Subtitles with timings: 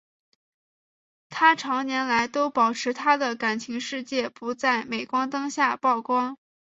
[1.29, 6.39] 她长年来都保持她的感情世界不在镁光灯下曝光。